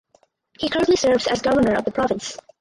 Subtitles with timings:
[0.59, 2.35] He currently serves as Governor of the province.